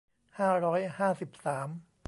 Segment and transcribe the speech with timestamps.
[0.37, 1.69] ห้าร้อยห้าสิบสาม